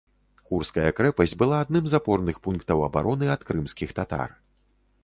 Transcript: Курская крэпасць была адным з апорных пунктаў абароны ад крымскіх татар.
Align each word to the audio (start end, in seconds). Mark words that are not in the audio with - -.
Курская 0.49 0.85
крэпасць 0.99 1.35
была 1.41 1.59
адным 1.65 1.85
з 1.91 1.99
апорных 1.99 2.35
пунктаў 2.49 2.77
абароны 2.89 3.25
ад 3.37 3.41
крымскіх 3.53 3.89
татар. 4.03 4.29